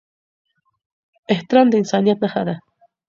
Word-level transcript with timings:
احترام 1.33 1.67
د 1.69 1.73
انسانيت 1.81 2.17
نښه 2.23 2.41
ده. 2.47 2.55